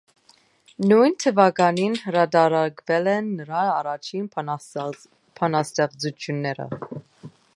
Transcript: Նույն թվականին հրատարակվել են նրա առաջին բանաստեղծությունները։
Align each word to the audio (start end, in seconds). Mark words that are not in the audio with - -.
Նույն 0.91 1.15
թվականին 1.23 1.97
հրատարակվել 2.05 3.09
են 3.13 3.29
նրա 3.41 3.65
առաջին 3.73 4.25
բանաստեղծությունները։ 5.43 6.67